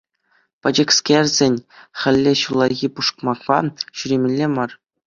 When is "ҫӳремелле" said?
3.97-4.45